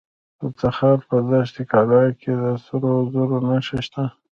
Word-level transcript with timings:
د 0.39 0.41
تخار 0.59 0.97
په 1.09 1.17
دشت 1.29 1.55
قلعه 1.71 2.09
کې 2.19 2.31
د 2.41 2.43
سرو 2.65 2.93
زرو 3.13 3.37
نښې 3.47 3.79
شته. 3.85 4.03